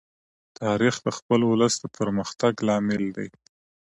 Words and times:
تاریخ 0.61 0.95
د 1.05 1.07
خپل 1.17 1.39
ولس 1.51 1.73
د 1.79 1.85
پرمختګ 1.97 2.53
لامل 2.67 3.03
دی. 3.17 3.29